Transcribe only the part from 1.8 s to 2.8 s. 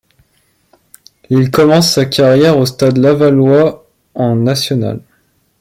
sa carrière au